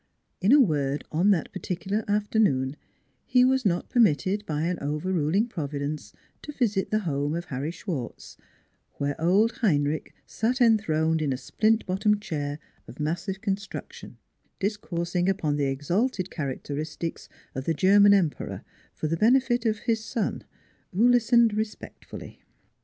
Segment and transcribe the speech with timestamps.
[0.41, 2.75] In a word, on that par ticular afternoon,
[3.23, 8.35] he was not permitted by an overruling Providence to visit the home of Harry Schwartz
[8.93, 14.17] where old Heinrich sat enthroned in a splint bottomed chair of massive construction,
[14.59, 18.63] discoursing upon the exalted characteristics of the German Emperor
[18.95, 20.43] for the benefit of his son,
[20.91, 22.41] who listened respectfully.